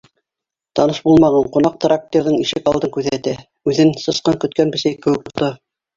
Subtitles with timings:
[0.79, 3.35] Таныш булмаған ҡунаҡ трактирҙың ишек алдын күҙәтә,
[3.73, 5.53] үҙен сысҡан көткән бесәй кеүек тота.